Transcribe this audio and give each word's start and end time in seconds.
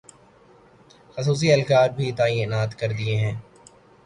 خصوصی 1.17 1.51
اہلکار 1.51 1.89
بھی 1.97 2.11
تعینات 2.17 2.79
کردیئے 2.79 3.15
ہیں 3.17 3.35